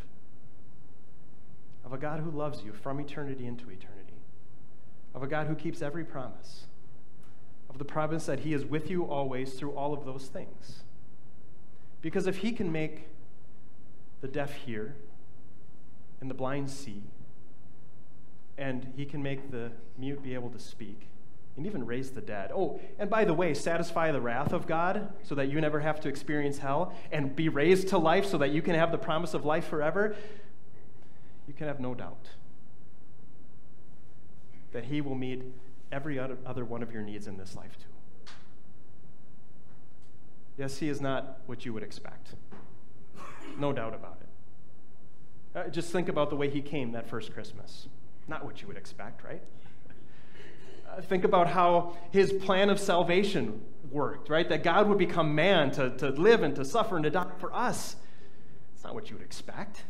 of 1.85 1.93
a 1.93 1.97
God 1.97 2.19
who 2.19 2.31
loves 2.31 2.63
you 2.63 2.73
from 2.73 2.99
eternity 2.99 3.45
into 3.45 3.69
eternity, 3.69 4.19
of 5.15 5.23
a 5.23 5.27
God 5.27 5.47
who 5.47 5.55
keeps 5.55 5.81
every 5.81 6.03
promise, 6.03 6.65
of 7.69 7.77
the 7.77 7.85
promise 7.85 8.25
that 8.25 8.39
He 8.39 8.53
is 8.53 8.65
with 8.65 8.89
you 8.89 9.05
always 9.05 9.53
through 9.53 9.71
all 9.71 9.93
of 9.93 10.03
those 10.03 10.27
things. 10.27 10.83
Because 12.01 12.27
if 12.27 12.37
He 12.37 12.51
can 12.51 12.73
make 12.73 13.07
the 14.19 14.27
deaf 14.27 14.53
hear 14.53 14.95
and 16.21 16.29
the 16.29 16.33
blind 16.33 16.69
see, 16.69 17.03
and 18.57 18.93
He 18.95 19.05
can 19.05 19.21
make 19.21 19.51
the 19.51 19.71
mute 19.97 20.23
be 20.23 20.33
able 20.33 20.49
to 20.49 20.59
speak, 20.59 21.07
and 21.55 21.65
even 21.65 21.85
raise 21.85 22.11
the 22.11 22.21
dead. 22.21 22.51
Oh, 22.53 22.79
and 22.99 23.09
by 23.09 23.25
the 23.25 23.33
way, 23.33 23.53
satisfy 23.53 24.11
the 24.11 24.21
wrath 24.21 24.53
of 24.53 24.67
God 24.67 25.13
so 25.23 25.35
that 25.35 25.49
you 25.49 25.61
never 25.61 25.79
have 25.79 25.99
to 26.01 26.09
experience 26.09 26.59
hell, 26.59 26.93
and 27.11 27.35
be 27.35 27.49
raised 27.49 27.87
to 27.89 27.97
life 27.97 28.25
so 28.25 28.37
that 28.37 28.51
you 28.51 28.61
can 28.61 28.75
have 28.75 28.91
the 28.91 28.97
promise 28.97 29.33
of 29.33 29.45
life 29.45 29.67
forever 29.67 30.15
you 31.47 31.53
can 31.53 31.67
have 31.67 31.79
no 31.79 31.95
doubt 31.95 32.27
that 34.73 34.85
He 34.85 34.99
will 35.01 35.15
meet 35.15 35.43
every 35.91 36.19
other 36.19 36.65
one 36.65 36.83
of 36.83 36.91
your 36.91 37.01
needs 37.01 37.25
in 37.25 37.37
this 37.37 37.55
life, 37.55 37.77
too. 37.79 38.33
Yes, 40.57 40.77
He 40.77 40.89
is 40.89 40.99
not 40.99 41.39
what 41.45 41.65
you 41.65 41.73
would 41.73 41.83
expect. 41.83 42.35
No 43.57 43.71
doubt 43.71 43.93
about 43.93 44.17
it. 44.21 44.26
Uh, 45.57 45.67
just 45.69 45.91
think 45.91 46.07
about 46.07 46.29
the 46.29 46.35
way 46.35 46.49
He 46.49 46.61
came 46.61 46.91
that 46.91 47.09
first 47.09 47.33
Christmas. 47.33 47.87
Not 48.27 48.45
what 48.45 48.61
you 48.61 48.67
would 48.67 48.77
expect, 48.77 49.23
right? 49.23 49.41
Uh, 50.87 51.01
think 51.01 51.23
about 51.23 51.47
how 51.47 51.97
His 52.11 52.31
plan 52.31 52.69
of 52.69 52.79
salvation 52.79 53.61
worked, 53.89 54.29
right? 54.29 54.47
That 54.47 54.63
God 54.63 54.87
would 54.87 54.99
become 54.99 55.33
man 55.33 55.71
to, 55.71 55.89
to 55.97 56.09
live 56.09 56.43
and 56.43 56.55
to 56.57 56.65
suffer 56.65 56.95
and 56.95 57.03
to 57.05 57.09
die 57.09 57.31
for 57.39 57.51
us. 57.55 57.95
It's 58.75 58.83
not 58.83 58.93
what 58.93 59.09
you 59.09 59.15
would 59.15 59.25
expect. 59.25 59.83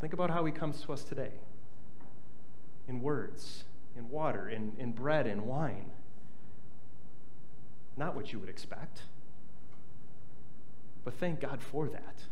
Think 0.00 0.12
about 0.12 0.28
how 0.28 0.44
he 0.44 0.52
comes 0.52 0.82
to 0.82 0.92
us 0.92 1.02
today 1.02 1.30
in 2.86 3.00
words, 3.00 3.64
in 3.96 4.10
water, 4.10 4.50
in, 4.50 4.72
in 4.78 4.92
bread, 4.92 5.26
in 5.26 5.46
wine. 5.46 5.90
Not 7.96 8.14
what 8.14 8.32
you 8.32 8.38
would 8.38 8.50
expect. 8.50 9.02
But 11.04 11.14
thank 11.14 11.40
God 11.40 11.62
for 11.62 11.88
that. 11.88 12.24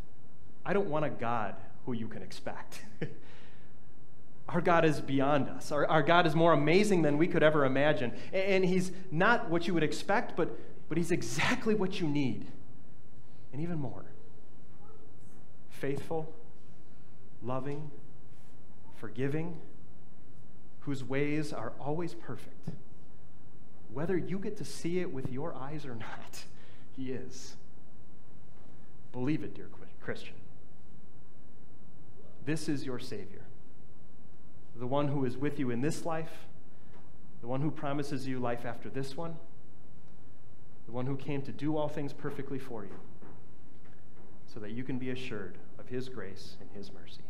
I 0.64 0.72
don't 0.72 0.88
want 0.88 1.04
a 1.04 1.10
God 1.10 1.56
who 1.86 1.92
you 1.92 2.08
can 2.08 2.22
expect. 2.22 2.84
our 4.48 4.60
God 4.60 4.84
is 4.84 5.00
beyond 5.00 5.48
us. 5.48 5.72
Our, 5.72 5.86
our 5.86 6.02
God 6.02 6.26
is 6.26 6.34
more 6.34 6.52
amazing 6.52 7.02
than 7.02 7.18
we 7.18 7.26
could 7.26 7.42
ever 7.42 7.64
imagine. 7.64 8.12
And, 8.32 8.42
and 8.42 8.64
He's 8.64 8.92
not 9.10 9.50
what 9.50 9.66
you 9.66 9.74
would 9.74 9.82
expect, 9.82 10.36
but, 10.36 10.56
but 10.88 10.98
He's 10.98 11.10
exactly 11.10 11.74
what 11.74 12.00
you 12.00 12.06
need. 12.06 12.46
And 13.52 13.60
even 13.60 13.78
more 13.78 14.04
faithful 15.70 16.32
loving, 17.42 17.90
forgiving, 18.94 19.58
whose 20.80 21.02
ways 21.02 21.52
are 21.52 21.72
always 21.80 22.14
perfect. 22.14 22.70
Whether 23.92 24.16
you 24.16 24.38
get 24.38 24.56
to 24.58 24.64
see 24.64 25.00
it 25.00 25.12
with 25.12 25.30
your 25.30 25.54
eyes 25.54 25.84
or 25.84 25.96
not, 25.96 26.44
He 26.96 27.10
is. 27.10 27.56
Believe 29.12 29.42
it, 29.42 29.54
dear 29.54 29.68
Christian. 30.00 30.34
This 32.44 32.68
is 32.68 32.84
your 32.84 32.98
Savior, 32.98 33.42
the 34.76 34.86
one 34.86 35.08
who 35.08 35.24
is 35.24 35.36
with 35.36 35.58
you 35.58 35.70
in 35.70 35.80
this 35.80 36.04
life, 36.04 36.32
the 37.40 37.46
one 37.46 37.60
who 37.60 37.70
promises 37.70 38.26
you 38.26 38.38
life 38.38 38.64
after 38.64 38.88
this 38.88 39.16
one, 39.16 39.36
the 40.86 40.92
one 40.92 41.06
who 41.06 41.16
came 41.16 41.42
to 41.42 41.52
do 41.52 41.76
all 41.76 41.88
things 41.88 42.12
perfectly 42.12 42.58
for 42.58 42.84
you, 42.84 42.94
so 44.52 44.60
that 44.60 44.72
you 44.72 44.82
can 44.82 44.98
be 44.98 45.10
assured 45.10 45.56
of 45.78 45.88
His 45.88 46.08
grace 46.08 46.56
and 46.60 46.68
His 46.70 46.92
mercy. 46.92 47.22